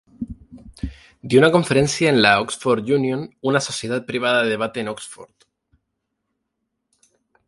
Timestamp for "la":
2.23-2.41